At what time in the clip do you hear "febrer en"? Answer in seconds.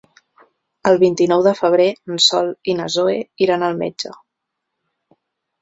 1.59-2.23